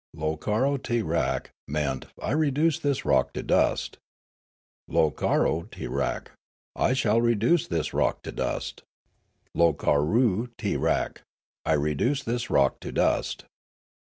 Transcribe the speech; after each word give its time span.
"Lo 0.15 0.35
karo 0.35 0.77
ti 0.77 1.03
rak" 1.03 1.51
meant" 1.77 2.07
I 2.23 2.31
re 2.31 2.49
duce 2.49 2.79
this 2.79 3.05
rock 3.05 3.33
to 3.33 3.43
dust 3.43 3.99
";"L,o 4.91 5.11
karo 5.11 5.69
ti 5.71 5.85
rak,"" 5.85 6.31
I 6.89 6.93
shall 6.93 7.21
reduce 7.21 7.67
this 7.67 7.93
rock 7.93 8.23
to 8.23 8.31
dust 8.31 8.81
";"Lo 9.53 9.73
karoo 9.73 10.49
ti 10.57 10.75
rak,"" 10.75 11.21
I 11.67 11.73
re 11.73 11.93
duced 11.93 12.25
this 12.25 12.49
rock 12.49 12.79
to 12.79 12.91
dust." 12.91 13.45